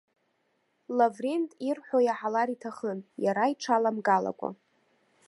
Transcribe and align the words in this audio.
Лаврент 0.97 1.49
ирҳәо 1.67 1.99
иаҳалар 2.03 2.47
иҭахын, 2.55 2.99
иара 3.25 3.43
иҽаламгалакәа. 3.53 4.49